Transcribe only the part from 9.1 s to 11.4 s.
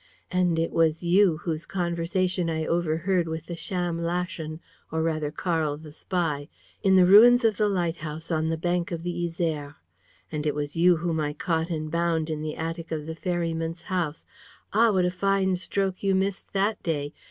Yser. And it was you whom I